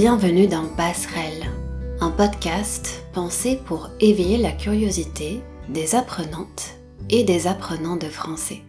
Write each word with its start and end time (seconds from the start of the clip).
Bienvenue 0.00 0.46
dans 0.46 0.68
Passerelle, 0.76 1.50
un 2.00 2.12
podcast 2.12 3.02
pensé 3.12 3.56
pour 3.56 3.90
éveiller 3.98 4.36
la 4.36 4.52
curiosité 4.52 5.40
des 5.68 5.96
apprenantes 5.96 6.76
et 7.10 7.24
des 7.24 7.48
apprenants 7.48 7.96
de 7.96 8.06
français. 8.06 8.62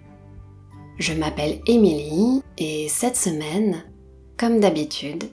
Je 0.98 1.13
m'appelle 1.13 1.62
Émilie 1.68 2.41
et 2.57 2.89
cette 2.89 3.16
semaine, 3.16 3.84
comme 4.38 4.59
d'habitude, 4.59 5.26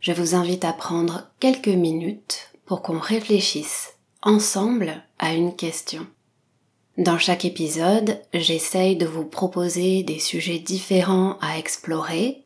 je 0.00 0.12
vous 0.12 0.34
invite 0.34 0.66
à 0.66 0.74
prendre 0.74 1.30
quelques 1.40 1.68
minutes 1.68 2.52
pour 2.66 2.82
qu'on 2.82 2.98
réfléchisse 2.98 3.94
ensemble 4.20 5.02
à 5.18 5.32
une 5.32 5.56
question. 5.56 6.06
Dans 6.98 7.16
chaque 7.16 7.46
épisode, 7.46 8.20
j'essaye 8.34 8.94
de 8.94 9.06
vous 9.06 9.24
proposer 9.24 10.02
des 10.02 10.18
sujets 10.18 10.58
différents 10.58 11.38
à 11.40 11.56
explorer. 11.56 12.44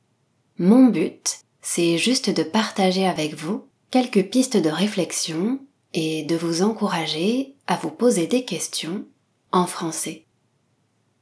Mon 0.60 0.86
but 0.86 1.43
c'est 1.66 1.96
juste 1.96 2.28
de 2.28 2.42
partager 2.42 3.06
avec 3.06 3.34
vous 3.34 3.64
quelques 3.90 4.28
pistes 4.28 4.58
de 4.58 4.68
réflexion 4.68 5.58
et 5.94 6.22
de 6.24 6.36
vous 6.36 6.62
encourager 6.62 7.54
à 7.66 7.76
vous 7.76 7.90
poser 7.90 8.26
des 8.26 8.44
questions 8.44 9.06
en 9.50 9.66
français. 9.66 10.26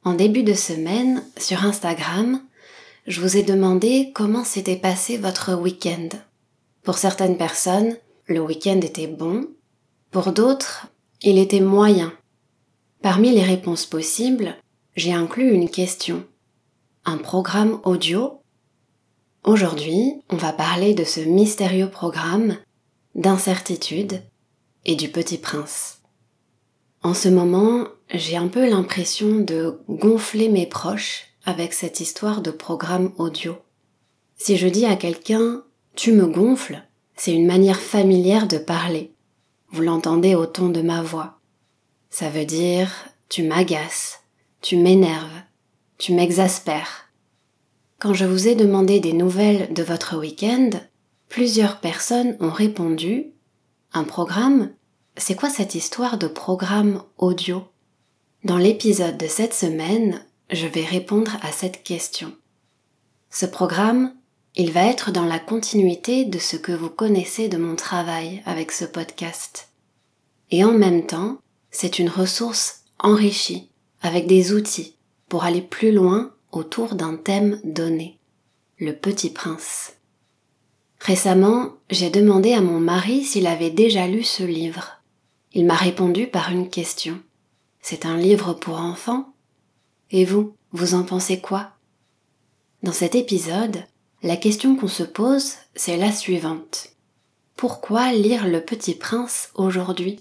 En 0.02 0.14
début 0.14 0.42
de 0.42 0.54
semaine, 0.54 1.22
sur 1.36 1.64
Instagram, 1.64 2.42
je 3.06 3.20
vous 3.20 3.36
ai 3.36 3.44
demandé 3.44 4.10
comment 4.16 4.42
s'était 4.42 4.76
passé 4.76 5.16
votre 5.16 5.54
week-end. 5.54 6.08
Pour 6.82 6.98
certaines 6.98 7.38
personnes, 7.38 7.96
le 8.26 8.40
week-end 8.40 8.80
était 8.80 9.06
bon, 9.06 9.46
pour 10.10 10.32
d'autres, 10.32 10.88
il 11.22 11.38
était 11.38 11.60
moyen. 11.60 12.12
Parmi 13.00 13.30
les 13.30 13.44
réponses 13.44 13.86
possibles, 13.86 14.56
j'ai 14.96 15.12
inclus 15.12 15.52
une 15.52 15.70
question. 15.70 16.24
Un 17.04 17.18
programme 17.18 17.78
audio 17.84 18.41
Aujourd'hui, 19.44 20.22
on 20.30 20.36
va 20.36 20.52
parler 20.52 20.94
de 20.94 21.02
ce 21.02 21.18
mystérieux 21.18 21.90
programme 21.90 22.58
d'incertitude 23.16 24.22
et 24.84 24.94
du 24.94 25.08
petit 25.08 25.36
prince. 25.36 25.98
En 27.02 27.12
ce 27.12 27.28
moment, 27.28 27.88
j'ai 28.14 28.36
un 28.36 28.46
peu 28.46 28.70
l'impression 28.70 29.40
de 29.40 29.80
gonfler 29.88 30.48
mes 30.48 30.66
proches 30.66 31.24
avec 31.44 31.72
cette 31.72 31.98
histoire 31.98 32.40
de 32.40 32.52
programme 32.52 33.12
audio. 33.18 33.56
Si 34.36 34.56
je 34.56 34.68
dis 34.68 34.86
à 34.86 34.94
quelqu'un 34.94 35.64
tu 35.96 36.12
me 36.12 36.26
gonfles, 36.26 36.80
c'est 37.16 37.34
une 37.34 37.46
manière 37.46 37.80
familière 37.80 38.46
de 38.46 38.58
parler. 38.58 39.12
Vous 39.72 39.82
l'entendez 39.82 40.36
au 40.36 40.46
ton 40.46 40.68
de 40.68 40.82
ma 40.82 41.02
voix. 41.02 41.40
Ça 42.10 42.28
veut 42.28 42.44
dire 42.44 42.92
tu 43.28 43.42
m'agaces, 43.42 44.20
tu 44.60 44.76
m'énerves, 44.76 45.42
tu 45.98 46.12
m'exaspères. 46.12 47.11
Quand 48.02 48.14
je 48.14 48.24
vous 48.24 48.48
ai 48.48 48.56
demandé 48.56 48.98
des 48.98 49.12
nouvelles 49.12 49.72
de 49.72 49.84
votre 49.84 50.18
week-end, 50.18 50.70
plusieurs 51.28 51.78
personnes 51.78 52.36
ont 52.40 52.50
répondu 52.50 53.26
Un 53.92 54.02
programme 54.02 54.72
C'est 55.16 55.36
quoi 55.36 55.48
cette 55.48 55.76
histoire 55.76 56.18
de 56.18 56.26
programme 56.26 57.04
audio? 57.16 57.62
Dans 58.42 58.58
l'épisode 58.58 59.18
de 59.18 59.28
cette 59.28 59.54
semaine, 59.54 60.20
je 60.50 60.66
vais 60.66 60.84
répondre 60.84 61.36
à 61.42 61.52
cette 61.52 61.84
question. 61.84 62.32
Ce 63.30 63.46
programme, 63.46 64.12
il 64.56 64.72
va 64.72 64.84
être 64.84 65.12
dans 65.12 65.26
la 65.26 65.38
continuité 65.38 66.24
de 66.24 66.40
ce 66.40 66.56
que 66.56 66.72
vous 66.72 66.90
connaissez 66.90 67.48
de 67.48 67.56
mon 67.56 67.76
travail 67.76 68.42
avec 68.46 68.72
ce 68.72 68.84
podcast. 68.84 69.68
Et 70.50 70.64
en 70.64 70.72
même 70.72 71.06
temps, 71.06 71.38
c'est 71.70 72.00
une 72.00 72.10
ressource 72.10 72.82
enrichie, 72.98 73.70
avec 74.00 74.26
des 74.26 74.52
outils 74.52 74.96
pour 75.28 75.44
aller 75.44 75.62
plus 75.62 75.92
loin 75.92 76.32
autour 76.52 76.94
d'un 76.94 77.16
thème 77.16 77.60
donné, 77.64 78.18
le 78.78 78.92
petit 78.92 79.30
prince. 79.30 79.94
Récemment, 81.00 81.70
j'ai 81.90 82.10
demandé 82.10 82.52
à 82.52 82.60
mon 82.60 82.78
mari 82.78 83.24
s'il 83.24 83.46
avait 83.46 83.70
déjà 83.70 84.06
lu 84.06 84.22
ce 84.22 84.44
livre. 84.44 85.02
Il 85.52 85.66
m'a 85.66 85.74
répondu 85.74 86.28
par 86.28 86.52
une 86.52 86.68
question. 86.68 87.18
C'est 87.80 88.06
un 88.06 88.16
livre 88.16 88.52
pour 88.52 88.76
enfants 88.76 89.34
Et 90.10 90.24
vous, 90.24 90.54
vous 90.70 90.94
en 90.94 91.02
pensez 91.02 91.40
quoi? 91.40 91.72
Dans 92.82 92.92
cet 92.92 93.14
épisode, 93.14 93.84
la 94.22 94.36
question 94.36 94.76
qu'on 94.76 94.88
se 94.88 95.02
pose, 95.02 95.54
c'est 95.74 95.96
la 95.96 96.12
suivante. 96.12 96.90
Pourquoi 97.56 98.12
lire 98.12 98.46
Le 98.46 98.60
Petit 98.60 98.94
Prince 98.94 99.50
aujourd'hui? 99.54 100.20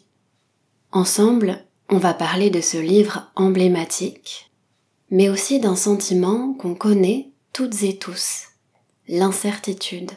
Ensemble, 0.92 1.64
on 1.90 1.98
va 1.98 2.14
parler 2.14 2.50
de 2.50 2.62
ce 2.62 2.78
livre 2.78 3.32
emblématique, 3.36 4.51
mais 5.12 5.30
aussi 5.30 5.60
d'un 5.60 5.76
sentiment 5.76 6.54
qu'on 6.54 6.74
connaît 6.74 7.30
toutes 7.54 7.84
et 7.84 7.98
tous, 7.98 8.48
l'incertitude. 9.08 10.12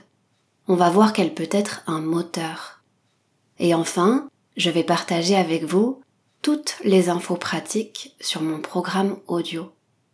On 0.69 0.77
va 0.77 0.89
voir 0.89 1.13
qu'elle 1.13 1.35
peut 1.35 1.49
être 1.51 1.83
un 1.87 2.01
moteur. 2.01 2.81
Et 3.59 3.75
enfin, 3.75 4.29
je 4.57 4.71
vais 4.71 4.85
partager 4.85 5.37
avec 5.37 5.65
vous 5.65 6.01
toutes 6.43 6.77
les 6.85 7.09
infos 7.09 7.37
pratiques 7.37 8.15
sur 8.21 8.41
mon 8.41 8.61
programme 8.61 9.17
audio 9.27 9.73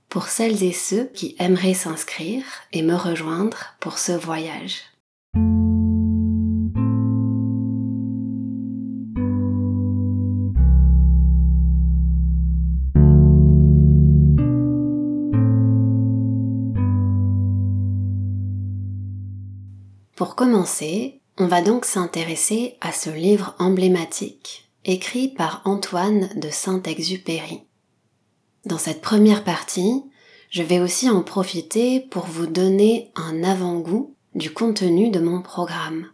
pour 0.08 0.26
celles 0.26 0.64
et 0.64 0.72
ceux 0.72 1.04
qui 1.14 1.36
aimeraient 1.38 1.74
s'inscrire 1.74 2.44
et 2.72 2.82
me 2.82 2.94
rejoindre 2.94 3.76
pour 3.78 3.98
ce 3.98 4.12
voyage. 4.12 4.80
Pour 20.20 20.34
commencer, 20.34 21.22
on 21.38 21.46
va 21.46 21.62
donc 21.62 21.86
s'intéresser 21.86 22.76
à 22.82 22.92
ce 22.92 23.08
livre 23.08 23.54
emblématique, 23.58 24.70
écrit 24.84 25.28
par 25.28 25.62
Antoine 25.64 26.28
de 26.36 26.50
Saint-Exupéry. 26.50 27.62
Dans 28.66 28.76
cette 28.76 29.00
première 29.00 29.44
partie, 29.44 30.04
je 30.50 30.62
vais 30.62 30.78
aussi 30.78 31.08
en 31.08 31.22
profiter 31.22 32.00
pour 32.00 32.26
vous 32.26 32.46
donner 32.46 33.10
un 33.14 33.42
avant-goût 33.42 34.14
du 34.34 34.52
contenu 34.52 35.08
de 35.08 35.20
mon 35.20 35.40
programme. 35.40 36.08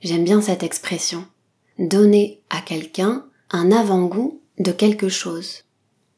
J'aime 0.00 0.22
bien 0.22 0.40
cette 0.40 0.62
expression. 0.62 1.26
Donner 1.80 2.44
à 2.48 2.60
quelqu'un 2.60 3.26
un 3.50 3.72
avant-goût 3.72 4.40
de 4.60 4.70
quelque 4.70 5.08
chose. 5.08 5.64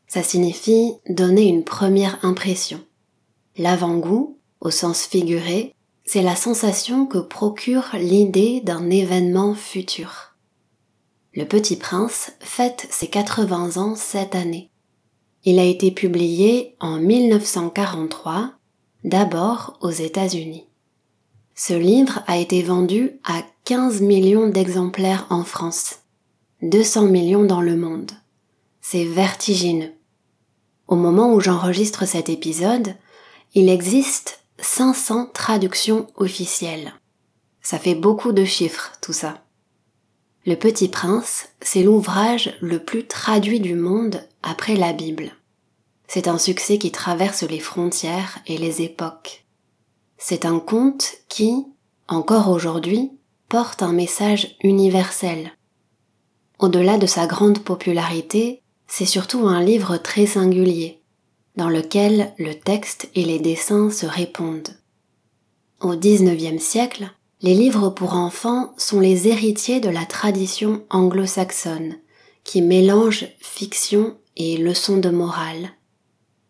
Ça 0.09 0.23
signifie 0.23 0.93
donner 1.09 1.49
une 1.49 1.65
première 1.65 2.23
impression. 2.23 2.85
L'avant-goût, 3.57 4.37
au 4.61 4.71
sens 4.71 5.07
figuré, 5.07 5.75
c'est 6.09 6.23
la 6.23 6.37
sensation 6.37 7.05
que 7.05 7.19
procure 7.19 7.91
l'idée 7.93 8.63
d'un 8.63 8.89
événement 8.89 9.55
futur. 9.55 10.35
Le 11.35 11.45
Petit 11.45 11.77
Prince 11.77 12.33
fête 12.41 12.87
ses 12.91 13.09
80 13.09 13.77
ans 13.77 13.95
cette 13.95 14.35
année. 14.35 14.71
Il 15.45 15.59
a 15.59 15.65
été 15.65 15.91
publié 15.91 16.77
en 16.81 16.97
1943, 16.97 18.53
d'abord 19.05 19.77
aux 19.83 19.91
États-Unis. 19.91 20.65
Ce 21.55 21.75
livre 21.75 22.23
a 22.27 22.39
été 22.39 22.63
vendu 22.63 23.21
à 23.23 23.43
15 23.67 24.01
millions 24.01 24.49
d'exemplaires 24.49 25.27
en 25.29 25.45
France, 25.45 25.97
200 26.63 27.03
millions 27.03 27.45
dans 27.45 27.61
le 27.61 27.77
monde. 27.77 28.13
C'est 28.81 29.05
vertigineux. 29.05 29.93
Au 30.87 30.97
moment 30.97 31.35
où 31.35 31.41
j'enregistre 31.41 32.07
cet 32.07 32.31
épisode, 32.31 32.95
il 33.55 33.69
existe 33.69 34.39
500 34.61 35.31
traductions 35.33 36.09
officielles. 36.17 36.95
Ça 37.63 37.79
fait 37.79 37.95
beaucoup 37.95 38.33
de 38.33 38.45
chiffres, 38.45 38.93
tout 39.01 39.13
ça. 39.13 39.45
Le 40.47 40.57
Petit 40.57 40.89
Prince, 40.89 41.49
c'est 41.61 41.83
l'ouvrage 41.83 42.57
le 42.61 42.83
plus 42.83 43.07
traduit 43.07 43.61
du 43.61 43.75
monde 43.75 44.27
après 44.43 44.75
la 44.75 44.93
Bible. 44.93 45.33
C'est 46.09 46.27
un 46.27 46.39
succès 46.39 46.79
qui 46.79 46.91
traverse 46.91 47.43
les 47.43 47.61
frontières 47.61 48.39
et 48.47 48.57
les 48.57 48.83
époques. 48.83 49.45
C'est 50.17 50.45
un 50.45 50.59
conte 50.59 51.19
qui, 51.29 51.67
encore 52.09 52.49
aujourd'hui, 52.49 53.13
porte 53.49 53.83
un 53.83 53.93
message 53.93 54.57
universel. 54.63 55.53
Au-delà 56.59 56.99
de 56.99 57.07
sa 57.07 57.27
grande 57.27 57.61
popularité, 57.61 58.63
c'est 58.89 59.07
surtout 59.07 59.47
un 59.47 59.63
livre 59.63 59.99
très 59.99 60.27
singulier 60.27 60.98
dans 61.59 61.69
lequel 61.69 62.33
le 62.39 62.55
texte 62.55 63.11
et 63.17 63.25
les 63.25 63.41
dessins 63.41 63.91
se 63.91 64.07
répondent. 64.07 64.77
Au 65.81 65.97
XIXe 65.97 66.63
siècle, 66.63 67.11
les 67.43 67.55
livres 67.55 67.91
pour 67.91 68.15
enfants 68.15 68.73
sont 68.79 69.01
les 69.01 69.27
héritiers 69.27 69.81
de 69.81 69.89
la 69.89 70.07
tradition 70.07 70.85
anglo-saxonne, 70.89 71.97
qui 72.45 72.63
mélange 72.63 73.27
fiction 73.41 74.17
et 74.37 74.57
leçons 74.57 74.99
de 74.99 75.11
morale. 75.11 75.71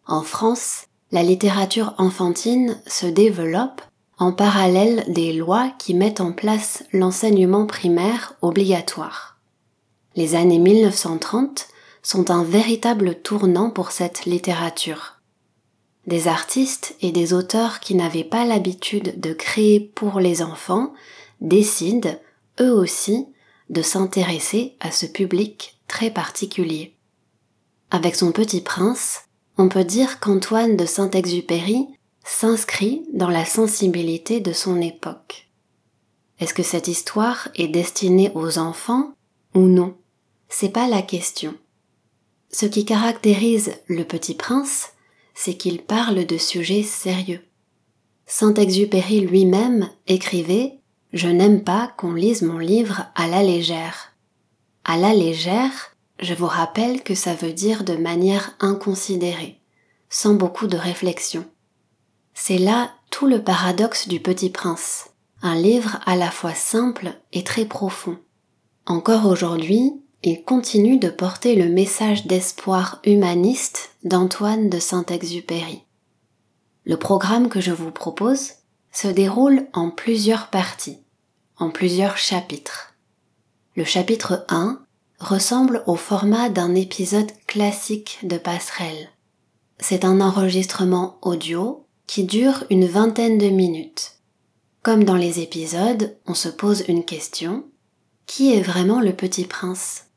En 0.06 0.22
France, 0.22 0.84
la 1.10 1.22
littérature 1.22 1.94
enfantine 1.96 2.78
se 2.86 3.06
développe 3.06 3.80
en 4.18 4.32
parallèle 4.32 5.04
des 5.08 5.32
lois 5.32 5.72
qui 5.78 5.94
mettent 5.94 6.20
en 6.20 6.32
place 6.32 6.84
l'enseignement 6.92 7.66
primaire 7.66 8.34
obligatoire. 8.42 9.38
Les 10.16 10.34
années 10.34 10.58
1930 10.58 11.68
sont 12.08 12.30
un 12.30 12.42
véritable 12.42 13.16
tournant 13.16 13.68
pour 13.68 13.90
cette 13.90 14.24
littérature. 14.24 15.20
Des 16.06 16.26
artistes 16.26 16.96
et 17.02 17.12
des 17.12 17.34
auteurs 17.34 17.80
qui 17.80 17.94
n'avaient 17.94 18.24
pas 18.24 18.46
l'habitude 18.46 19.20
de 19.20 19.34
créer 19.34 19.78
pour 19.78 20.18
les 20.18 20.40
enfants 20.40 20.94
décident, 21.42 22.18
eux 22.62 22.72
aussi, 22.72 23.26
de 23.68 23.82
s'intéresser 23.82 24.74
à 24.80 24.90
ce 24.90 25.04
public 25.04 25.82
très 25.86 26.10
particulier. 26.10 26.96
Avec 27.90 28.14
son 28.14 28.32
petit 28.32 28.62
prince, 28.62 29.24
on 29.58 29.68
peut 29.68 29.84
dire 29.84 30.18
qu'Antoine 30.18 30.78
de 30.78 30.86
Saint-Exupéry 30.86 31.88
s'inscrit 32.24 33.02
dans 33.12 33.28
la 33.28 33.44
sensibilité 33.44 34.40
de 34.40 34.54
son 34.54 34.80
époque. 34.80 35.50
Est-ce 36.40 36.54
que 36.54 36.62
cette 36.62 36.88
histoire 36.88 37.48
est 37.54 37.68
destinée 37.68 38.32
aux 38.34 38.56
enfants 38.56 39.12
ou 39.54 39.60
non? 39.60 39.94
C'est 40.48 40.70
pas 40.70 40.88
la 40.88 41.02
question. 41.02 41.54
Ce 42.50 42.66
qui 42.66 42.84
caractérise 42.84 43.72
le 43.88 44.04
petit 44.04 44.34
prince, 44.34 44.90
c'est 45.34 45.54
qu'il 45.54 45.82
parle 45.82 46.24
de 46.24 46.38
sujets 46.38 46.82
sérieux. 46.82 47.40
Saint-Exupéry 48.26 49.20
lui-même 49.20 49.88
écrivait 50.06 50.80
Je 51.12 51.28
n'aime 51.28 51.62
pas 51.62 51.92
qu'on 51.96 52.12
lise 52.12 52.42
mon 52.42 52.58
livre 52.58 53.06
à 53.14 53.26
la 53.26 53.42
légère. 53.42 54.12
À 54.84 54.96
la 54.96 55.14
légère, 55.14 55.96
je 56.20 56.34
vous 56.34 56.46
rappelle 56.46 57.02
que 57.02 57.14
ça 57.14 57.34
veut 57.34 57.52
dire 57.52 57.84
de 57.84 57.94
manière 57.94 58.54
inconsidérée, 58.60 59.60
sans 60.08 60.34
beaucoup 60.34 60.66
de 60.66 60.76
réflexion. 60.76 61.44
C'est 62.34 62.58
là 62.58 62.90
tout 63.10 63.26
le 63.26 63.42
paradoxe 63.42 64.08
du 64.08 64.20
Petit 64.20 64.50
Prince, 64.50 65.10
un 65.42 65.54
livre 65.54 66.00
à 66.06 66.16
la 66.16 66.30
fois 66.30 66.54
simple 66.54 67.12
et 67.32 67.44
très 67.44 67.64
profond. 67.64 68.18
Encore 68.86 69.26
aujourd'hui, 69.26 69.92
il 70.24 70.42
continue 70.42 70.98
de 70.98 71.10
porter 71.10 71.54
le 71.54 71.68
message 71.68 72.26
d'espoir 72.26 73.00
humaniste 73.04 73.90
d'Antoine 74.02 74.68
de 74.68 74.80
Saint-Exupéry. 74.80 75.84
Le 76.84 76.96
programme 76.96 77.48
que 77.48 77.60
je 77.60 77.70
vous 77.70 77.92
propose 77.92 78.54
se 78.90 79.06
déroule 79.06 79.68
en 79.72 79.90
plusieurs 79.90 80.48
parties, 80.50 80.98
en 81.56 81.70
plusieurs 81.70 82.16
chapitres. 82.16 82.94
Le 83.76 83.84
chapitre 83.84 84.44
1 84.48 84.80
ressemble 85.20 85.84
au 85.86 85.94
format 85.94 86.48
d'un 86.48 86.74
épisode 86.74 87.30
classique 87.46 88.18
de 88.24 88.38
passerelle. 88.38 89.10
C'est 89.78 90.04
un 90.04 90.20
enregistrement 90.20 91.18
audio 91.22 91.86
qui 92.08 92.24
dure 92.24 92.64
une 92.70 92.86
vingtaine 92.86 93.38
de 93.38 93.50
minutes. 93.50 94.16
Comme 94.82 95.04
dans 95.04 95.16
les 95.16 95.38
épisodes, 95.38 96.16
on 96.26 96.34
se 96.34 96.48
pose 96.48 96.82
une 96.88 97.04
question. 97.04 97.64
Qui 98.26 98.52
est 98.54 98.62
vraiment 98.62 99.00
le 99.00 99.12
petit 99.12 99.44
prince? 99.44 100.07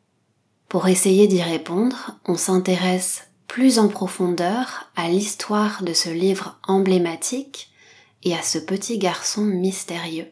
Pour 0.71 0.87
essayer 0.87 1.27
d'y 1.27 1.43
répondre, 1.43 2.17
on 2.25 2.35
s'intéresse 2.35 3.27
plus 3.47 3.77
en 3.77 3.87
profondeur 3.87 4.89
à 4.95 5.07
l'histoire 5.07 5.83
de 5.83 5.93
ce 5.93 6.09
livre 6.09 6.59
emblématique 6.67 7.69
et 8.23 8.33
à 8.33 8.41
ce 8.41 8.57
petit 8.57 8.97
garçon 8.97 9.43
mystérieux 9.43 10.31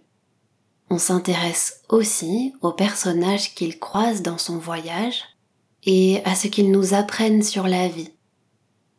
on 0.89 0.97
s'intéresse 0.97 1.81
aussi 1.89 2.53
aux 2.61 2.71
personnages 2.71 3.53
qu'il 3.53 3.79
croise 3.79 4.21
dans 4.21 4.37
son 4.37 4.57
voyage 4.57 5.23
et 5.83 6.21
à 6.25 6.35
ce 6.35 6.47
qu'ils 6.47 6.71
nous 6.71 6.93
apprennent 6.93 7.43
sur 7.43 7.67
la 7.67 7.87
vie. 7.87 8.11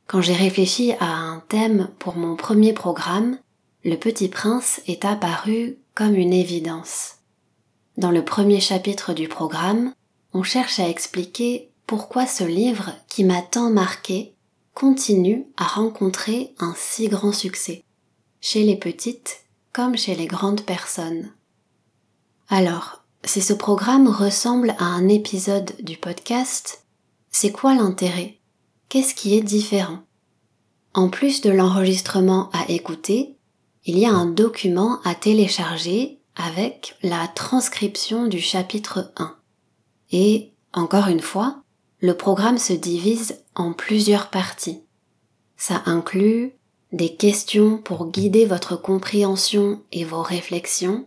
Quand 0.07 0.21
j'ai 0.21 0.35
réfléchi 0.35 0.93
à 1.01 1.07
un 1.07 1.41
thème 1.49 1.89
pour 1.99 2.17
mon 2.17 2.37
premier 2.37 2.73
programme, 2.73 3.39
Le 3.85 3.97
Petit 3.97 4.29
Prince 4.29 4.81
est 4.87 5.05
apparu 5.05 5.79
comme 5.95 6.15
une 6.15 6.33
évidence. 6.33 7.17
Dans 7.97 8.11
le 8.11 8.25
premier 8.25 8.61
chapitre 8.61 9.13
du 9.13 9.29
programme, 9.29 9.93
on 10.33 10.43
cherche 10.43 10.79
à 10.79 10.89
expliquer 10.89 11.71
pourquoi 11.87 12.27
ce 12.27 12.45
livre 12.45 12.93
qui 13.09 13.25
m'a 13.25 13.43
tant 13.43 13.71
marqué 13.71 14.35
continue 14.75 15.47
à 15.57 15.65
rencontrer 15.65 16.55
un 16.59 16.75
si 16.77 17.09
grand 17.09 17.33
succès, 17.33 17.85
chez 18.41 18.63
les 18.63 18.77
petites 18.77 19.45
comme 19.73 19.97
chez 19.97 20.15
les 20.15 20.27
grandes 20.27 20.63
personnes. 20.63 21.33
Alors, 22.49 23.05
si 23.25 23.43
ce 23.43 23.53
programme 23.53 24.09
ressemble 24.09 24.75
à 24.79 24.85
un 24.85 25.09
épisode 25.09 25.73
du 25.81 25.97
podcast, 25.97 26.85
c'est 27.31 27.53
quoi 27.53 27.75
l'intérêt? 27.75 28.39
Qu'est-ce 28.89 29.15
qui 29.15 29.37
est 29.37 29.43
différent? 29.43 30.01
En 30.95 31.09
plus 31.09 31.41
de 31.41 31.51
l'enregistrement 31.51 32.51
à 32.53 32.69
écouter, 32.69 33.37
il 33.85 33.99
y 33.99 34.07
a 34.07 34.13
un 34.13 34.27
document 34.27 35.01
à 35.05 35.15
télécharger 35.15 36.19
avec 36.35 36.97
la 37.03 37.29
transcription 37.29 38.27
du 38.27 38.41
chapitre 38.41 39.13
1. 39.17 39.37
Et, 40.11 40.53
encore 40.73 41.09
une 41.09 41.21
fois, 41.21 41.63
le 42.01 42.15
programme 42.15 42.59
se 42.59 42.73
divise 42.73 43.43
en 43.55 43.73
plusieurs 43.73 44.31
parties. 44.31 44.83
Ça 45.57 45.83
inclut 45.87 46.53
des 46.93 47.15
questions 47.15 47.79
pour 47.79 48.11
guider 48.11 48.47
votre 48.47 48.77
compréhension 48.77 49.83
et 49.93 50.05
vos 50.05 50.23
réflexions, 50.23 51.07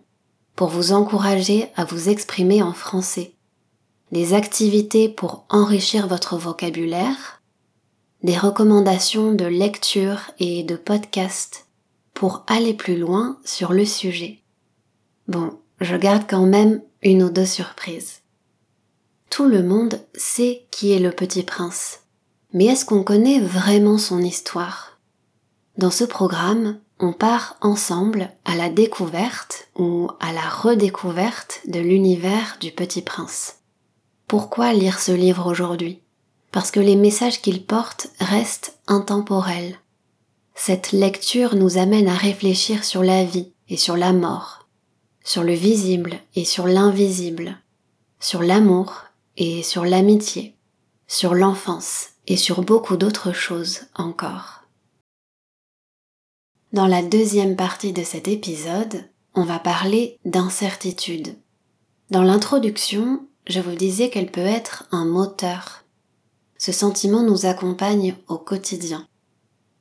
pour 0.56 0.70
vous 0.70 0.94
encourager 0.94 1.70
à 1.76 1.84
vous 1.84 2.10
exprimer 2.10 2.62
en 2.62 2.74
français, 2.74 3.34
des 4.12 4.34
activités 4.34 5.10
pour 5.10 5.46
enrichir 5.50 6.08
votre 6.08 6.38
vocabulaire, 6.38 7.42
des 8.22 8.38
recommandations 8.38 9.34
de 9.34 9.46
lecture 9.46 10.32
et 10.40 10.64
de 10.64 10.76
podcast 10.76 11.68
pour 12.14 12.44
aller 12.48 12.74
plus 12.74 12.98
loin 12.98 13.40
sur 13.44 13.74
le 13.74 13.86
sujet. 13.86 14.44
Bon, 15.28 15.60
je 15.82 15.96
garde 15.96 16.24
quand 16.30 16.46
même 16.46 16.82
une 17.02 17.24
ou 17.24 17.30
deux 17.30 17.46
surprises. 17.46 18.23
Tout 19.36 19.48
le 19.48 19.64
monde 19.64 20.00
sait 20.14 20.68
qui 20.70 20.92
est 20.92 21.00
le 21.00 21.10
petit 21.10 21.42
prince, 21.42 22.02
mais 22.54 22.66
est-ce 22.66 22.86
qu'on 22.86 23.02
connaît 23.02 23.40
vraiment 23.40 23.98
son 23.98 24.22
histoire? 24.22 25.00
Dans 25.76 25.90
ce 25.90 26.04
programme, 26.04 26.78
on 27.00 27.14
part 27.14 27.58
ensemble 27.62 28.30
à 28.46 28.56
la 28.56 28.70
découverte 28.70 29.70
ou 29.76 30.08
à 30.20 30.34
la 30.34 30.48
redécouverte 30.48 31.62
de 31.66 31.80
l'univers 31.80 32.58
du 32.62 32.70
Petit 32.70 33.02
Prince. 33.02 33.56
Pourquoi 34.28 34.72
lire 34.72 35.00
ce 35.00 35.12
livre 35.12 35.50
aujourd'hui? 35.50 36.00
Parce 36.52 36.70
que 36.70 36.80
les 36.80 36.96
messages 36.96 37.42
qu'il 37.42 37.66
porte 37.66 38.10
restent 38.20 38.78
intemporels. 38.86 39.80
Cette 40.54 40.92
lecture 40.92 41.56
nous 41.56 41.80
amène 41.80 42.08
à 42.08 42.16
réfléchir 42.16 42.84
sur 42.84 43.02
la 43.02 43.24
vie 43.24 43.52
et 43.68 43.78
sur 43.78 43.98
la 43.98 44.14
mort, 44.14 44.68
sur 45.24 45.44
le 45.44 45.54
visible 45.54 46.20
et 46.36 46.46
sur 46.46 46.68
l'invisible, 46.68 47.58
sur 48.20 48.44
l'amour 48.44 49.06
et 49.38 49.64
sur 49.64 49.86
l'amitié, 49.86 50.56
sur 51.08 51.34
l'enfance 51.34 52.10
et 52.28 52.38
sur 52.38 52.62
beaucoup 52.62 52.98
d'autres 52.98 53.34
choses 53.34 53.82
encore. 53.96 54.64
Dans 56.72 56.88
la 56.88 57.04
deuxième 57.04 57.56
partie 57.56 57.94
de 57.94 58.04
cet 58.04 58.28
épisode, 58.28 59.06
on 59.36 59.44
va 59.44 59.60
parler 59.60 60.20
d'incertitude. 60.26 61.36
Dans 62.10 62.24
l'introduction, 62.24 63.28
je 63.48 63.60
vous 63.60 63.76
disais 63.76 64.10
qu'elle 64.10 64.32
peut 64.32 64.42
être 64.42 64.86
un 64.92 65.06
moteur. 65.06 65.84
Ce 66.58 66.72
sentiment 66.72 67.24
nous 67.24 67.46
accompagne 67.46 68.16
au 68.28 68.38
quotidien. 68.38 69.08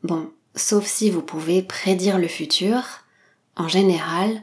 Bon, 0.02 0.30
sauf 0.54 0.86
si 0.86 1.10
vous 1.10 1.22
pouvez 1.22 1.62
prédire 1.62 2.18
le 2.18 2.28
futur, 2.28 2.82
en 3.56 3.68
général, 3.68 4.42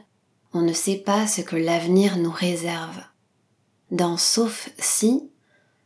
on 0.52 0.62
ne 0.62 0.72
sait 0.72 0.96
pas 0.96 1.26
ce 1.26 1.42
que 1.42 1.56
l'avenir 1.56 2.16
nous 2.16 2.30
réserve. 2.30 3.00
Dans 3.90 4.16
sauf 4.16 4.70
si, 4.78 5.30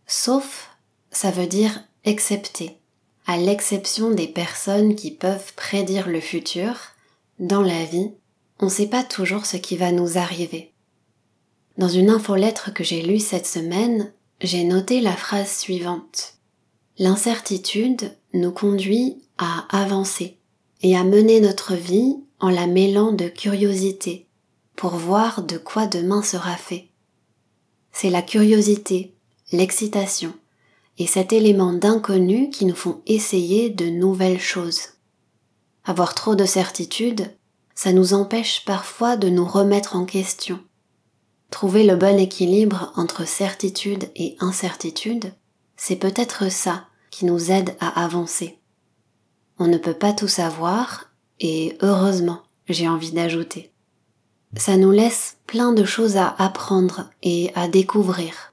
sauf, 0.07 0.71
ça 1.11 1.31
veut 1.31 1.47
dire 1.47 1.85
excepté 2.05 2.79
à 3.27 3.39
l'exception 3.39 4.11
des 4.11 4.29
personnes 4.29 4.95
qui 4.95 5.11
peuvent 5.11 5.55
prédire 5.55 6.09
le 6.09 6.21
futur, 6.21 6.77
dans 7.39 7.63
la 7.63 7.85
vie, 7.85 8.13
on 8.61 8.67
ne 8.67 8.71
sait 8.71 8.87
pas 8.87 9.03
toujours 9.03 9.47
ce 9.47 9.57
qui 9.57 9.77
va 9.77 9.93
nous 9.93 10.19
arriver. 10.19 10.73
Dans 11.79 11.89
une 11.89 12.11
infolettre 12.11 12.73
que 12.73 12.85
j'ai 12.85 13.03
lue 13.03 13.19
cette 13.19 13.47
semaine, 13.47 14.13
j'ai 14.41 14.65
noté 14.65 15.01
la 15.01 15.17
phrase 15.17 15.51
suivante. 15.51 16.35
L'incertitude 16.99 18.13
nous 18.35 18.53
conduit 18.53 19.23
à 19.39 19.67
avancer 19.71 20.39
et 20.83 20.97
à 20.97 21.03
mener 21.03 21.41
notre 21.41 21.75
vie 21.75 22.17
en 22.39 22.51
la 22.51 22.67
mêlant 22.67 23.13
de 23.13 23.27
curiosité 23.27 24.29
pour 24.77 24.91
voir 24.91 25.43
de 25.43 25.57
quoi 25.57 25.87
demain 25.87 26.23
sera 26.23 26.57
fait. 26.57 26.91
C'est 27.97 28.11
la 28.11 28.23
curiosité, 28.23 29.15
l'excitation, 29.53 30.35
et 30.99 31.07
cet 31.07 31.33
élément 31.33 31.73
d'inconnu 31.73 32.51
qui 32.51 32.65
nous 32.65 32.75
font 32.75 33.01
essayer 33.07 33.71
de 33.71 33.87
nouvelles 33.87 34.41
choses. 34.41 34.81
Avoir 35.85 36.15
trop 36.15 36.35
de 36.35 36.45
certitude, 36.45 37.31
ça 37.77 37.93
nous 37.93 38.13
empêche 38.13 38.65
parfois 38.65 39.17
de 39.17 39.29
nous 39.29 39.45
remettre 39.45 39.95
en 39.95 40.07
question. 40.07 40.59
Trouver 41.51 41.85
le 41.85 41.95
bon 41.95 42.19
équilibre 42.19 42.93
entre 42.97 43.29
certitude 43.29 44.11
et 44.17 44.37
incertitude, 44.41 45.33
c'est 45.77 45.97
peut-être 45.97 46.51
ça 46.51 46.89
qui 47.13 47.27
nous 47.27 47.53
aide 47.53 47.77
à 47.79 48.05
avancer. 48.05 48.59
On 49.61 49.69
ne 49.69 49.79
peut 49.79 49.95
pas 49.95 50.13
tout 50.13 50.29
savoir, 50.29 51.13
et 51.39 51.79
heureusement, 51.81 52.43
j'ai 52.69 52.89
envie 52.89 53.13
d'ajouter. 53.13 53.74
Ça 54.57 54.77
nous 54.77 54.93
laisse 54.93 55.37
plein 55.47 55.73
de 55.73 55.85
choses 55.85 56.17
à 56.17 56.35
apprendre 56.39 57.11
et 57.23 57.51
à 57.55 57.69
découvrir. 57.69 58.53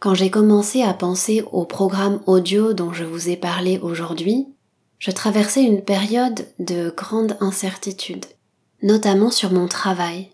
Quand 0.00 0.14
j'ai 0.14 0.30
commencé 0.30 0.82
à 0.82 0.94
penser 0.94 1.44
au 1.52 1.64
programme 1.64 2.20
audio 2.26 2.72
dont 2.72 2.92
je 2.92 3.04
vous 3.04 3.28
ai 3.28 3.36
parlé 3.36 3.78
aujourd'hui, 3.78 4.48
je 4.98 5.10
traversais 5.10 5.62
une 5.62 5.82
période 5.82 6.46
de 6.58 6.92
grande 6.96 7.36
incertitude, 7.40 8.24
notamment 8.82 9.30
sur 9.30 9.52
mon 9.52 9.68
travail. 9.68 10.30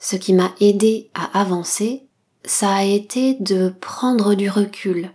ce 0.00 0.14
qui 0.14 0.32
m'a 0.32 0.52
aidé 0.60 1.10
à 1.14 1.40
avancer, 1.40 2.04
ça 2.44 2.72
a 2.72 2.84
été 2.84 3.34
de 3.40 3.74
prendre 3.80 4.34
du 4.34 4.48
recul 4.48 5.10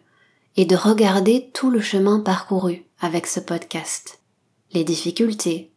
et 0.58 0.66
de 0.66 0.76
regarder 0.76 1.50
tout 1.54 1.72
le 1.72 1.80
chemin 1.80 2.20
parcouru 2.20 2.84
avec 3.00 3.28
ce 3.28 3.40
podcast. 3.40 4.20
Les 4.74 4.84
difficultés, 4.84 5.72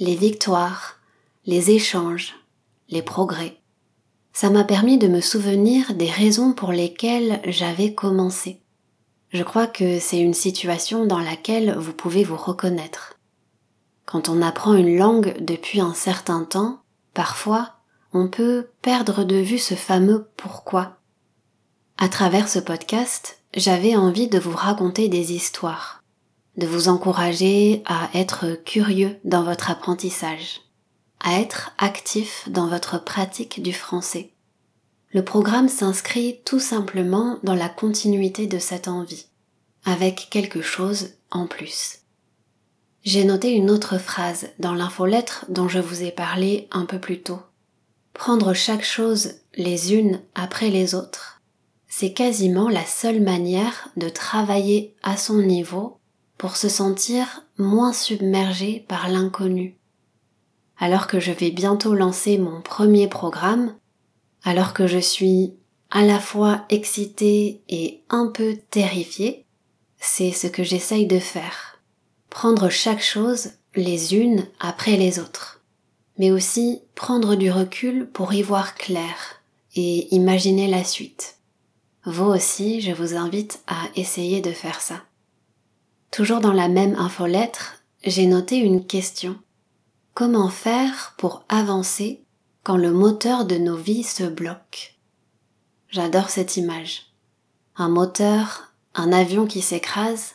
les 0.00 0.16
victoires, 0.16 0.96
les 1.46 1.70
échanges, 1.70 2.37
les 2.88 3.02
progrès. 3.02 3.60
Ça 4.32 4.50
m'a 4.50 4.64
permis 4.64 4.98
de 4.98 5.08
me 5.08 5.20
souvenir 5.20 5.94
des 5.94 6.10
raisons 6.10 6.52
pour 6.52 6.72
lesquelles 6.72 7.40
j'avais 7.44 7.94
commencé. 7.94 8.62
Je 9.30 9.42
crois 9.42 9.66
que 9.66 9.98
c'est 9.98 10.20
une 10.20 10.34
situation 10.34 11.04
dans 11.04 11.18
laquelle 11.18 11.76
vous 11.76 11.92
pouvez 11.92 12.24
vous 12.24 12.36
reconnaître. 12.36 13.18
Quand 14.06 14.28
on 14.28 14.40
apprend 14.40 14.74
une 14.74 14.96
langue 14.96 15.36
depuis 15.40 15.80
un 15.80 15.92
certain 15.92 16.44
temps, 16.44 16.80
parfois, 17.12 17.74
on 18.14 18.28
peut 18.28 18.68
perdre 18.80 19.24
de 19.24 19.36
vue 19.36 19.58
ce 19.58 19.74
fameux 19.74 20.30
pourquoi. 20.36 20.96
À 21.98 22.08
travers 22.08 22.48
ce 22.48 22.58
podcast, 22.58 23.42
j'avais 23.54 23.96
envie 23.96 24.28
de 24.28 24.38
vous 24.38 24.56
raconter 24.56 25.08
des 25.08 25.32
histoires, 25.32 26.02
de 26.56 26.66
vous 26.66 26.88
encourager 26.88 27.82
à 27.86 28.08
être 28.14 28.54
curieux 28.64 29.18
dans 29.24 29.42
votre 29.42 29.70
apprentissage, 29.70 30.60
à 31.20 31.40
être 31.40 31.72
actif 31.78 32.48
dans 32.48 32.68
votre 32.68 33.02
pratique 33.02 33.62
du 33.62 33.72
français. 33.72 34.30
Le 35.12 35.24
programme 35.24 35.68
s'inscrit 35.68 36.40
tout 36.44 36.60
simplement 36.60 37.38
dans 37.42 37.54
la 37.54 37.68
continuité 37.68 38.46
de 38.46 38.58
cette 38.58 38.88
envie, 38.88 39.26
avec 39.84 40.28
quelque 40.30 40.60
chose 40.60 41.10
en 41.30 41.46
plus. 41.46 42.00
J'ai 43.04 43.24
noté 43.24 43.52
une 43.52 43.70
autre 43.70 43.96
phrase 43.96 44.48
dans 44.58 44.74
l'infolettre 44.74 45.46
dont 45.48 45.68
je 45.68 45.78
vous 45.78 46.02
ai 46.02 46.10
parlé 46.10 46.68
un 46.70 46.84
peu 46.84 46.98
plus 46.98 47.22
tôt. 47.22 47.40
Prendre 48.12 48.52
chaque 48.52 48.84
chose 48.84 49.36
les 49.54 49.94
unes 49.94 50.20
après 50.34 50.68
les 50.68 50.94
autres, 50.94 51.40
c'est 51.88 52.12
quasiment 52.12 52.68
la 52.68 52.84
seule 52.84 53.22
manière 53.22 53.88
de 53.96 54.08
travailler 54.08 54.94
à 55.02 55.16
son 55.16 55.40
niveau 55.40 55.98
pour 56.36 56.56
se 56.56 56.68
sentir 56.68 57.44
moins 57.56 57.92
submergé 57.92 58.84
par 58.88 59.08
l'inconnu. 59.08 59.77
Alors 60.78 61.06
que 61.06 61.18
je 61.20 61.32
vais 61.32 61.50
bientôt 61.50 61.94
lancer 61.94 62.38
mon 62.38 62.60
premier 62.60 63.08
programme, 63.08 63.74
alors 64.44 64.72
que 64.72 64.86
je 64.86 64.98
suis 64.98 65.54
à 65.90 66.04
la 66.04 66.20
fois 66.20 66.64
excitée 66.68 67.62
et 67.68 68.02
un 68.10 68.28
peu 68.28 68.56
terrifiée, 68.70 69.44
c'est 69.98 70.30
ce 70.30 70.46
que 70.46 70.62
j'essaye 70.62 71.06
de 71.06 71.18
faire. 71.18 71.80
Prendre 72.30 72.68
chaque 72.68 73.02
chose 73.02 73.52
les 73.74 74.14
unes 74.14 74.46
après 74.60 74.96
les 74.96 75.18
autres. 75.18 75.62
Mais 76.18 76.30
aussi 76.30 76.82
prendre 76.94 77.34
du 77.36 77.50
recul 77.50 78.06
pour 78.06 78.32
y 78.32 78.42
voir 78.42 78.74
clair 78.74 79.42
et 79.74 80.14
imaginer 80.14 80.68
la 80.68 80.84
suite. 80.84 81.36
Vous 82.04 82.24
aussi, 82.24 82.80
je 82.80 82.92
vous 82.92 83.14
invite 83.14 83.60
à 83.66 83.76
essayer 83.96 84.40
de 84.40 84.52
faire 84.52 84.80
ça. 84.80 85.02
Toujours 86.10 86.40
dans 86.40 86.52
la 86.52 86.68
même 86.68 86.94
infolettre, 86.96 87.82
j'ai 88.04 88.26
noté 88.26 88.56
une 88.56 88.86
question. 88.86 89.36
Comment 90.18 90.48
faire 90.48 91.14
pour 91.16 91.44
avancer 91.48 92.24
quand 92.64 92.76
le 92.76 92.90
moteur 92.90 93.44
de 93.44 93.54
nos 93.54 93.76
vies 93.76 94.02
se 94.02 94.24
bloque. 94.24 94.98
J'adore 95.90 96.28
cette 96.28 96.56
image. 96.56 97.12
Un 97.76 97.88
moteur, 97.88 98.72
un 98.96 99.12
avion 99.12 99.46
qui 99.46 99.62
s'écrase, 99.62 100.34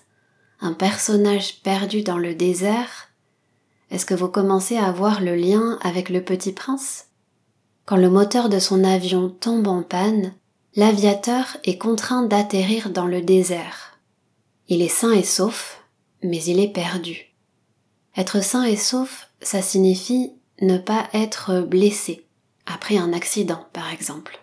un 0.62 0.72
personnage 0.72 1.62
perdu 1.64 2.02
dans 2.02 2.18
le 2.18 2.34
désert. 2.34 3.10
Est-ce 3.92 4.06
que 4.06 4.14
vous 4.14 4.30
commencez 4.30 4.78
à 4.78 4.90
voir 4.94 5.20
le 5.20 5.36
lien 5.36 5.78
avec 5.82 6.08
le 6.08 6.24
petit 6.24 6.54
prince? 6.54 7.08
Quand 7.84 7.98
le 7.98 8.10
moteur 8.10 8.48
de 8.48 8.60
son 8.60 8.86
avion 8.86 9.28
tombe 9.28 9.68
en 9.68 9.84
panne, 9.84 10.34
l'aviateur 10.78 11.58
est 11.66 11.78
contraint 11.78 12.24
d'atterrir 12.24 12.90
dans 12.90 13.06
le 13.06 13.22
désert. 13.22 14.00
Il 14.70 14.82
est 14.82 14.88
sain 14.88 15.12
et 15.12 15.24
sauf, 15.24 15.84
mais 16.24 16.42
il 16.42 16.62
est 16.62 16.72
perdu. 16.72 17.34
Être 18.16 18.42
sain 18.42 18.64
et 18.64 18.78
sauf, 18.78 19.28
ça 19.44 19.62
signifie 19.62 20.34
ne 20.62 20.78
pas 20.78 21.08
être 21.14 21.62
blessé, 21.62 22.26
après 22.66 22.98
un 22.98 23.14
accident 23.14 23.66
par 23.74 23.92
exemple. 23.92 24.40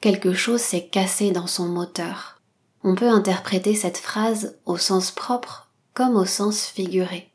Quelque 0.00 0.32
chose 0.32 0.60
s'est 0.60 0.86
cassé 0.86 1.32
dans 1.32 1.46
son 1.46 1.66
moteur. 1.66 2.40
On 2.84 2.94
peut 2.94 3.08
interpréter 3.08 3.74
cette 3.74 3.98
phrase 3.98 4.56
au 4.64 4.76
sens 4.76 5.10
propre 5.10 5.70
comme 5.94 6.16
au 6.16 6.24
sens 6.24 6.64
figuré. 6.64 7.32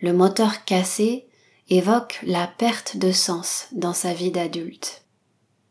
Le 0.00 0.12
moteur 0.12 0.64
cassé 0.64 1.26
évoque 1.70 2.20
la 2.22 2.46
perte 2.46 2.98
de 2.98 3.12
sens 3.12 3.68
dans 3.72 3.94
sa 3.94 4.12
vie 4.12 4.30
d'adulte. 4.30 5.04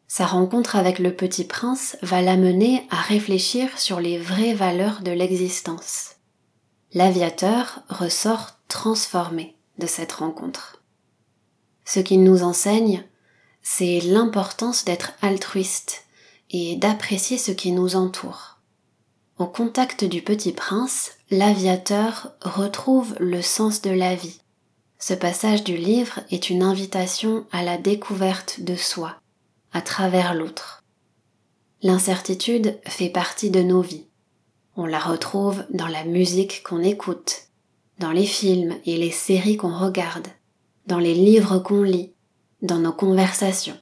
Sa 0.08 0.26
rencontre 0.26 0.76
avec 0.76 1.00
le 1.00 1.16
petit 1.16 1.44
prince 1.44 1.98
va 2.02 2.22
l'amener 2.22 2.88
à 2.90 2.98
réfléchir 2.98 3.78
sur 3.78 4.00
les 4.00 4.18
vraies 4.18 4.54
valeurs 4.54 5.02
de 5.02 5.12
l'existence. 5.12 6.16
L'aviateur 6.94 7.82
ressort 7.90 8.58
transformé 8.68 9.55
de 9.80 9.88
cette 9.88 10.12
rencontre. 10.12 10.82
Ce 11.86 12.00
qu'il 12.00 12.24
nous 12.24 12.44
enseigne, 12.44 13.04
c'est 13.62 14.00
l'importance 14.02 14.86
d'être 14.86 15.14
altruiste 15.22 16.06
et 16.50 16.76
d'apprécier 16.76 17.38
ce 17.38 17.52
qui 17.52 17.72
nous 17.72 17.96
entoure. 17.96 18.60
Au 19.38 19.48
contact 19.48 20.04
du 20.04 20.22
petit 20.22 20.54
prince, 20.54 21.12
l'aviateur 21.30 22.32
retrouve 22.42 23.16
le 23.20 23.42
sens 23.42 23.82
de 23.82 23.90
la 23.90 24.16
vie. 24.16 24.40
Ce 24.98 25.14
passage 25.14 25.64
du 25.64 25.76
livre 25.76 26.22
est 26.32 26.50
une 26.50 26.64
invitation 26.64 27.46
à 27.52 27.64
la 27.64 27.78
découverte 27.78 28.62
de 28.62 28.76
soi, 28.76 29.16
à 29.74 29.82
travers 29.82 30.34
l'autre. 30.34 30.84
L'incertitude 31.82 32.80
fait 32.86 33.10
partie 33.10 33.52
de 33.52 33.62
nos 33.62 33.82
vies. 33.82 34.08
On 34.78 34.86
la 34.86 35.00
retrouve 35.00 35.66
dans 35.70 35.88
la 35.88 36.04
musique 36.06 36.64
qu'on 36.64 36.82
écoute, 36.82 37.45
dans 38.00 38.12
les 38.12 38.26
films 38.26 38.76
et 38.86 38.98
les 38.98 39.12
séries 39.12 39.58
qu'on 39.58 39.78
regarde, 39.78 40.28
dans 40.88 41.00
les 41.00 41.14
livres 41.14 41.60
qu'on 41.60 41.84
lit, 41.84 42.12
dans 42.62 42.80
nos 42.80 42.94
conversations. 42.94 43.78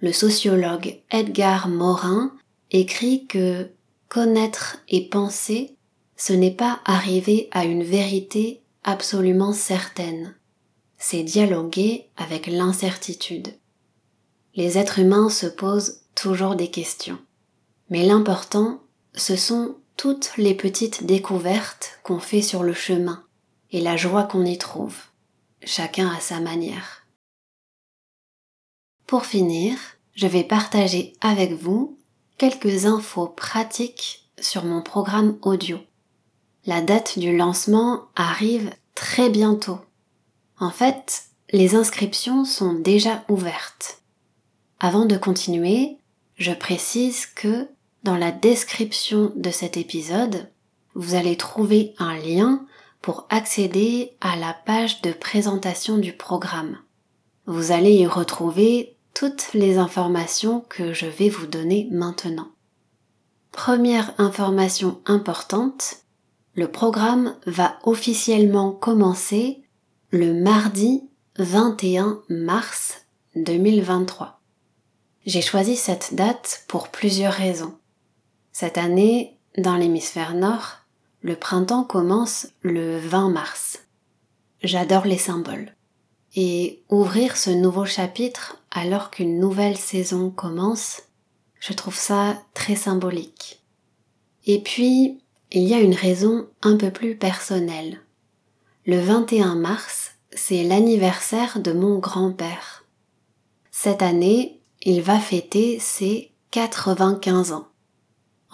Le 0.00 0.12
sociologue 0.12 1.00
Edgar 1.10 1.68
Morin 1.68 2.32
écrit 2.70 3.26
que 3.26 3.70
connaître 4.08 4.78
et 4.88 5.08
penser, 5.08 5.76
ce 6.16 6.32
n'est 6.32 6.54
pas 6.54 6.80
arriver 6.84 7.48
à 7.52 7.64
une 7.64 7.82
vérité 7.82 8.62
absolument 8.84 9.52
certaine, 9.52 10.34
c'est 10.98 11.22
dialoguer 11.22 12.08
avec 12.16 12.46
l'incertitude. 12.46 13.48
Les 14.54 14.78
êtres 14.78 15.00
humains 15.00 15.28
se 15.28 15.46
posent 15.46 16.02
toujours 16.14 16.56
des 16.56 16.70
questions, 16.70 17.18
mais 17.90 18.06
l'important, 18.06 18.80
ce 19.14 19.36
sont 19.36 19.76
toutes 19.96 20.36
les 20.36 20.54
petites 20.54 21.04
découvertes 21.04 21.98
qu'on 22.02 22.18
fait 22.18 22.42
sur 22.42 22.62
le 22.62 22.74
chemin 22.74 23.24
et 23.70 23.80
la 23.80 23.96
joie 23.96 24.24
qu'on 24.24 24.44
y 24.44 24.58
trouve 24.58 24.96
chacun 25.64 26.08
à 26.08 26.20
sa 26.20 26.40
manière. 26.40 27.06
Pour 29.06 29.24
finir, 29.24 29.76
je 30.14 30.26
vais 30.26 30.44
partager 30.44 31.14
avec 31.20 31.52
vous 31.52 31.98
quelques 32.38 32.86
infos 32.86 33.28
pratiques 33.28 34.28
sur 34.38 34.64
mon 34.64 34.82
programme 34.82 35.38
audio. 35.42 35.78
La 36.66 36.82
date 36.82 37.18
du 37.18 37.36
lancement 37.36 38.08
arrive 38.16 38.70
très 38.94 39.30
bientôt. 39.30 39.78
En 40.58 40.70
fait, 40.70 41.24
les 41.52 41.74
inscriptions 41.74 42.44
sont 42.44 42.74
déjà 42.74 43.24
ouvertes. 43.28 44.02
Avant 44.80 45.06
de 45.06 45.16
continuer, 45.16 45.98
je 46.36 46.52
précise 46.52 47.26
que 47.26 47.68
dans 48.06 48.16
la 48.16 48.30
description 48.30 49.32
de 49.34 49.50
cet 49.50 49.76
épisode, 49.76 50.48
vous 50.94 51.16
allez 51.16 51.36
trouver 51.36 51.92
un 51.98 52.16
lien 52.16 52.64
pour 53.02 53.26
accéder 53.30 54.12
à 54.20 54.36
la 54.36 54.54
page 54.54 55.02
de 55.02 55.10
présentation 55.10 55.98
du 55.98 56.12
programme. 56.12 56.78
Vous 57.46 57.72
allez 57.72 57.94
y 57.94 58.06
retrouver 58.06 58.96
toutes 59.12 59.52
les 59.54 59.76
informations 59.76 60.64
que 60.68 60.92
je 60.92 61.06
vais 61.06 61.28
vous 61.28 61.48
donner 61.48 61.88
maintenant. 61.90 62.46
Première 63.50 64.14
information 64.20 65.00
importante, 65.06 65.96
le 66.54 66.70
programme 66.70 67.34
va 67.46 67.76
officiellement 67.82 68.70
commencer 68.70 69.64
le 70.10 70.32
mardi 70.32 71.02
21 71.38 72.22
mars 72.28 73.04
2023. 73.34 74.40
J'ai 75.24 75.42
choisi 75.42 75.74
cette 75.74 76.14
date 76.14 76.62
pour 76.68 76.88
plusieurs 76.90 77.32
raisons. 77.32 77.74
Cette 78.58 78.78
année, 78.78 79.36
dans 79.58 79.76
l'hémisphère 79.76 80.32
nord, 80.32 80.78
le 81.20 81.36
printemps 81.36 81.84
commence 81.84 82.46
le 82.62 82.96
20 82.96 83.28
mars. 83.28 83.80
J'adore 84.62 85.04
les 85.04 85.18
symboles. 85.18 85.74
Et 86.34 86.82
ouvrir 86.88 87.36
ce 87.36 87.50
nouveau 87.50 87.84
chapitre 87.84 88.56
alors 88.70 89.10
qu'une 89.10 89.38
nouvelle 89.38 89.76
saison 89.76 90.30
commence, 90.30 91.02
je 91.60 91.74
trouve 91.74 91.98
ça 91.98 92.42
très 92.54 92.76
symbolique. 92.76 93.60
Et 94.46 94.62
puis, 94.62 95.20
il 95.52 95.64
y 95.64 95.74
a 95.74 95.80
une 95.80 95.92
raison 95.92 96.48
un 96.62 96.78
peu 96.78 96.90
plus 96.90 97.14
personnelle. 97.14 98.00
Le 98.86 98.98
21 98.98 99.54
mars, 99.56 100.12
c'est 100.32 100.64
l'anniversaire 100.64 101.60
de 101.60 101.72
mon 101.72 101.98
grand-père. 101.98 102.86
Cette 103.70 104.00
année, 104.00 104.62
il 104.80 105.02
va 105.02 105.18
fêter 105.18 105.78
ses 105.78 106.32
95 106.52 107.52
ans. 107.52 107.68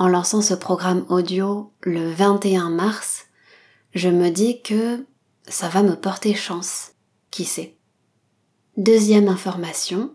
En 0.02 0.09
lançant 0.09 0.40
ce 0.42 0.54
programme 0.54 1.06
audio 1.11 1.71
le 1.82 2.11
21 2.11 2.71
mars, 2.71 3.26
je 3.94 4.09
me 4.09 4.30
dis 4.30 4.61
que 4.61 5.06
ça 5.47 5.68
va 5.68 5.85
me 5.85 5.94
porter 5.94 6.35
chance. 6.35 6.90
Qui 7.30 7.44
sait? 7.44 7.76
Deuxième 8.76 9.28
information, 9.28 10.11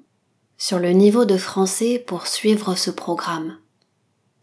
sur 0.57 0.79
le 0.79 0.89
niveau 0.89 1.23
de 1.23 1.37
français 1.37 2.03
pour 2.05 2.27
suivre 2.27 2.75
ce 2.75 2.91
programme. 2.91 3.59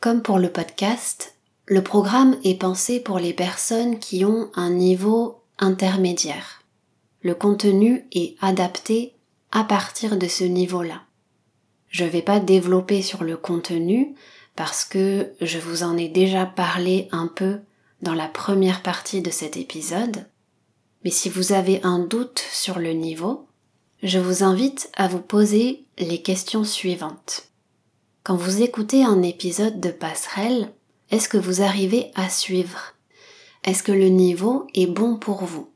Comme 0.01 0.23
pour 0.23 0.39
le 0.39 0.49
podcast, 0.49 1.35
le 1.67 1.83
programme 1.83 2.39
est 2.43 2.59
pensé 2.59 2.99
pour 2.99 3.19
les 3.19 3.35
personnes 3.35 3.99
qui 3.99 4.25
ont 4.25 4.51
un 4.55 4.71
niveau 4.71 5.43
intermédiaire. 5.59 6.63
Le 7.21 7.35
contenu 7.35 8.07
est 8.13 8.35
adapté 8.41 9.15
à 9.53 9.63
partir 9.63 10.17
de 10.17 10.27
ce 10.27 10.45
niveau-là. 10.45 11.03
Je 11.91 12.05
ne 12.05 12.09
vais 12.09 12.23
pas 12.23 12.41
développer 12.41 13.03
sur 13.03 13.25
le 13.25 13.37
contenu 13.37 14.15
parce 14.57 14.85
que 14.85 15.33
je 15.41 15.59
vous 15.59 15.83
en 15.83 15.97
ai 15.97 16.09
déjà 16.09 16.47
parlé 16.47 17.09
un 17.13 17.27
peu 17.27 17.61
dans 18.03 18.15
la 18.15 18.29
première 18.29 18.83
partie 18.83 19.23
de 19.23 19.31
cet 19.31 19.57
épisode. 19.57 20.27
Mais 21.05 21.11
si 21.11 21.29
vous 21.29 21.53
avez 21.53 21.81
un 21.83 21.99
doute 21.99 22.45
sur 22.53 22.79
le 22.79 22.93
niveau, 22.93 23.47
je 24.03 24.19
vous 24.19 24.43
invite 24.43 24.91
à 24.97 25.09
vous 25.09 25.21
poser 25.21 25.85
les 25.99 26.23
questions 26.23 26.65
suivantes. 26.65 27.49
Quand 28.23 28.37
vous 28.37 28.63
écoutez 28.63 29.05
un 29.05 29.23
épisode 29.23 29.81
de 29.81 29.91
passerelle, 29.91 30.73
est-ce 31.11 31.29
que 31.29 31.37
vous 31.37 31.63
arrivez 31.63 32.11
à 32.15 32.29
suivre? 32.29 32.95
Est-ce 33.65 33.83
que 33.83 33.93
le 33.93 34.09
niveau 34.09 34.67
est 34.75 34.87
bon 34.87 35.17
pour 35.17 35.45
vous? 35.45 35.71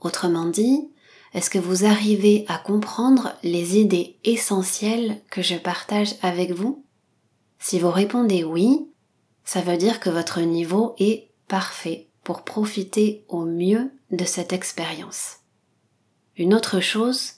Autrement 0.00 0.46
dit, 0.46 0.88
est-ce 1.34 1.50
que 1.50 1.58
vous 1.58 1.84
arrivez 1.84 2.44
à 2.48 2.58
comprendre 2.58 3.32
les 3.42 3.78
idées 3.78 4.16
essentielles 4.24 5.20
que 5.30 5.40
je 5.42 5.56
partage 5.56 6.14
avec 6.22 6.52
vous? 6.52 6.84
Si 7.62 7.78
vous 7.78 7.92
répondez 7.92 8.42
oui, 8.42 8.88
ça 9.44 9.60
veut 9.60 9.76
dire 9.76 10.00
que 10.00 10.10
votre 10.10 10.40
niveau 10.40 10.96
est 10.98 11.30
parfait 11.46 12.08
pour 12.24 12.42
profiter 12.42 13.24
au 13.28 13.44
mieux 13.44 13.92
de 14.10 14.24
cette 14.24 14.52
expérience. 14.52 15.36
Une 16.36 16.54
autre 16.54 16.80
chose, 16.80 17.34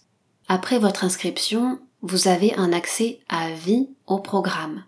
après 0.49 0.78
votre 0.78 1.04
inscription, 1.04 1.78
vous 2.00 2.26
avez 2.26 2.54
un 2.54 2.73
accès 2.73 3.21
à 3.28 3.50
vie 3.50 3.90
au 4.07 4.19
programme. 4.19 4.85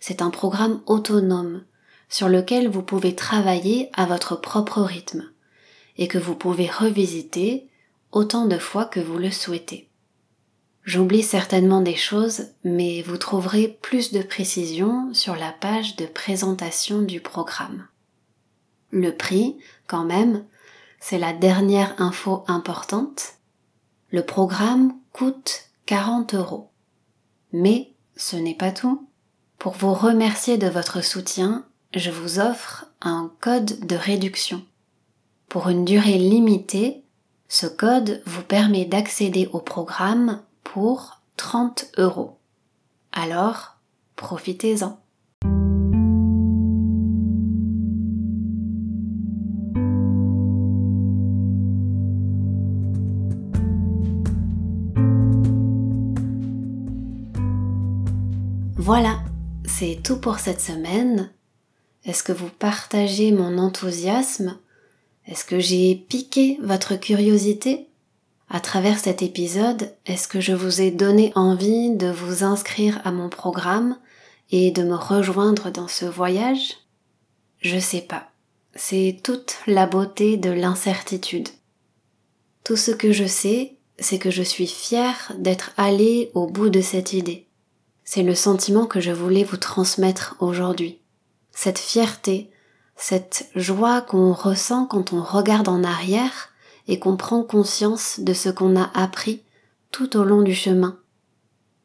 C'est 0.00 0.20
un 0.20 0.30
programme 0.30 0.82
autonome 0.84 1.64
sur 2.10 2.28
lequel 2.28 2.68
vous 2.68 2.82
pouvez 2.82 3.16
travailler 3.16 3.88
à 3.94 4.04
votre 4.04 4.36
propre 4.36 4.82
rythme 4.82 5.30
et 5.96 6.08
que 6.08 6.18
vous 6.18 6.34
pouvez 6.34 6.66
revisiter 6.66 7.68
autant 8.12 8.44
de 8.44 8.58
fois 8.58 8.84
que 8.84 9.00
vous 9.00 9.16
le 9.16 9.30
souhaitez. 9.30 9.88
J'oublie 10.84 11.22
certainement 11.22 11.80
des 11.80 11.94
choses, 11.94 12.46
mais 12.64 13.02
vous 13.02 13.16
trouverez 13.16 13.68
plus 13.68 14.12
de 14.12 14.20
précisions 14.20 15.14
sur 15.14 15.36
la 15.36 15.52
page 15.52 15.94
de 15.94 16.06
présentation 16.06 17.02
du 17.02 17.20
programme. 17.20 17.86
Le 18.90 19.16
prix, 19.16 19.56
quand 19.86 20.04
même, 20.04 20.44
c'est 21.00 21.18
la 21.18 21.32
dernière 21.32 21.94
info 22.00 22.44
importante. 22.48 23.34
Le 24.10 24.22
programme 24.22 24.94
coûte 25.12 25.68
40 25.86 26.34
euros. 26.34 26.70
Mais 27.52 27.92
ce 28.16 28.36
n'est 28.36 28.56
pas 28.56 28.72
tout. 28.72 29.08
Pour 29.58 29.74
vous 29.74 29.94
remercier 29.94 30.58
de 30.58 30.66
votre 30.66 31.02
soutien, 31.04 31.64
je 31.94 32.10
vous 32.10 32.40
offre 32.40 32.86
un 33.00 33.32
code 33.40 33.86
de 33.86 33.94
réduction. 33.94 34.64
Pour 35.48 35.68
une 35.68 35.84
durée 35.84 36.18
limitée, 36.18 37.04
ce 37.48 37.66
code 37.66 38.22
vous 38.26 38.42
permet 38.42 38.84
d'accéder 38.84 39.48
au 39.52 39.60
programme 39.60 40.42
pour 40.64 41.22
30 41.36 41.92
euros. 41.98 42.38
Alors, 43.12 43.76
profitez-en. 44.16 44.98
Voilà, 58.76 59.22
c'est 59.64 60.00
tout 60.02 60.18
pour 60.18 60.40
cette 60.40 60.60
semaine. 60.60 61.30
Est-ce 62.04 62.24
que 62.24 62.32
vous 62.32 62.48
partagez 62.48 63.30
mon 63.30 63.58
enthousiasme? 63.58 64.58
Est-ce 65.26 65.44
que 65.44 65.60
j'ai 65.60 65.94
piqué 65.94 66.58
votre 66.60 66.96
curiosité? 66.96 67.91
À 68.52 68.60
travers 68.60 69.00
cet 69.00 69.22
épisode, 69.22 69.92
est-ce 70.06 70.28
que 70.28 70.40
je 70.40 70.52
vous 70.52 70.80
ai 70.80 70.92
donné 70.92 71.32
envie 71.34 71.90
de 71.90 72.06
vous 72.06 72.44
inscrire 72.44 73.00
à 73.04 73.10
mon 73.10 73.28
programme 73.28 73.96
et 74.50 74.70
de 74.70 74.84
me 74.84 74.94
rejoindre 74.94 75.70
dans 75.70 75.88
ce 75.88 76.04
voyage? 76.04 76.76
Je 77.58 77.80
sais 77.80 78.02
pas. 78.02 78.30
C'est 78.76 79.18
toute 79.24 79.56
la 79.66 79.86
beauté 79.86 80.36
de 80.36 80.50
l'incertitude. 80.50 81.48
Tout 82.62 82.76
ce 82.76 82.92
que 82.92 83.10
je 83.10 83.26
sais, 83.26 83.78
c'est 83.98 84.18
que 84.18 84.30
je 84.30 84.42
suis 84.42 84.68
fière 84.68 85.32
d'être 85.38 85.72
allée 85.76 86.30
au 86.34 86.46
bout 86.46 86.68
de 86.68 86.80
cette 86.80 87.12
idée 87.12 87.48
c'est 88.04 88.22
le 88.22 88.34
sentiment 88.34 88.84
que 88.86 89.00
je 89.00 89.10
voulais 89.10 89.44
vous 89.44 89.56
transmettre 89.56 90.36
aujourd'hui. 90.40 91.00
Cette 91.50 91.78
fierté, 91.78 92.50
cette 92.94 93.48
joie 93.54 94.02
qu'on 94.02 94.32
ressent 94.32 94.86
quand 94.86 95.12
on 95.14 95.22
regarde 95.22 95.68
en 95.68 95.82
arrière 95.82 96.51
et 96.88 96.98
qu'on 96.98 97.16
prend 97.16 97.42
conscience 97.42 98.20
de 98.20 98.32
ce 98.32 98.48
qu'on 98.48 98.76
a 98.76 98.90
appris 98.94 99.42
tout 99.90 100.16
au 100.16 100.24
long 100.24 100.42
du 100.42 100.54
chemin, 100.54 100.98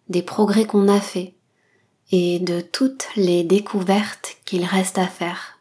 des 0.10 0.22
progrès 0.22 0.66
qu'on 0.66 0.88
a 0.88 1.00
faits 1.00 1.34
et 2.12 2.40
de 2.40 2.62
toutes 2.62 3.08
les 3.16 3.44
découvertes 3.44 4.38
qu'il 4.46 4.64
reste 4.64 4.98
à 4.98 5.08
faire. 5.08 5.60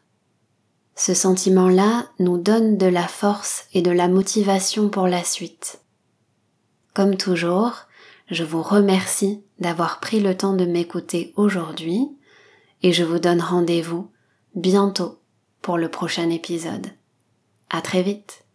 Ce 0.95 1.13
sentiment-là 1.13 2.07
nous 2.19 2.37
donne 2.37 2.77
de 2.77 2.87
la 2.87 3.07
force 3.07 3.65
et 3.73 3.81
de 3.81 3.91
la 3.91 4.07
motivation 4.07 4.89
pour 4.89 5.07
la 5.07 5.23
suite. 5.23 5.81
Comme 6.93 7.17
toujours, 7.17 7.73
je 8.31 8.43
vous 8.43 8.63
remercie 8.63 9.43
d'avoir 9.59 9.99
pris 9.99 10.19
le 10.19 10.35
temps 10.35 10.55
de 10.55 10.65
m'écouter 10.65 11.33
aujourd'hui 11.35 12.07
et 12.81 12.93
je 12.93 13.03
vous 13.03 13.19
donne 13.19 13.41
rendez-vous 13.41 14.09
bientôt 14.55 15.19
pour 15.61 15.77
le 15.77 15.89
prochain 15.89 16.29
épisode. 16.29 16.87
À 17.69 17.81
très 17.81 18.01
vite! 18.01 18.46